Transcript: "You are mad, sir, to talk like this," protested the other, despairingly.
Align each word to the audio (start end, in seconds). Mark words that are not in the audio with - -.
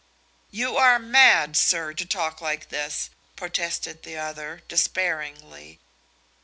"You 0.49 0.77
are 0.77 0.97
mad, 0.97 1.55
sir, 1.55 1.93
to 1.93 2.05
talk 2.07 2.41
like 2.41 2.69
this," 2.69 3.11
protested 3.35 4.01
the 4.01 4.17
other, 4.17 4.63
despairingly. 4.67 5.79